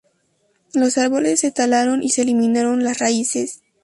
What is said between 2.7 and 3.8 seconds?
las raíces.